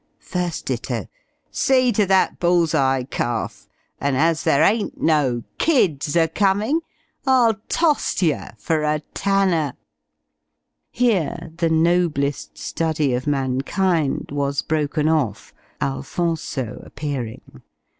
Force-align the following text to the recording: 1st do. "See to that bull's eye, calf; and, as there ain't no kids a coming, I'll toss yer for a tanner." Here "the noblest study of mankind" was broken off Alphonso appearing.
1st 0.27 0.81
do. 0.87 1.07
"See 1.51 1.91
to 1.91 2.07
that 2.07 2.39
bull's 2.39 2.73
eye, 2.73 3.03
calf; 3.11 3.69
and, 3.99 4.17
as 4.17 4.43
there 4.45 4.63
ain't 4.63 4.99
no 4.99 5.43
kids 5.59 6.15
a 6.15 6.27
coming, 6.27 6.81
I'll 7.27 7.53
toss 7.69 8.19
yer 8.19 8.53
for 8.57 8.81
a 8.81 9.01
tanner." 9.13 9.73
Here 10.89 11.51
"the 11.55 11.69
noblest 11.69 12.57
study 12.57 13.13
of 13.13 13.27
mankind" 13.27 14.29
was 14.31 14.63
broken 14.63 15.07
off 15.07 15.53
Alphonso 15.79 16.81
appearing. 16.83 17.61